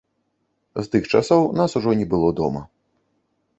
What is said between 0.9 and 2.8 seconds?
тых часоў у нас ужо не было дома.